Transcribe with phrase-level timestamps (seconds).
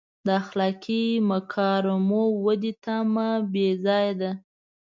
[0.25, 4.31] د اخلاقي مکارمو ودې تمه بې ځایه ده.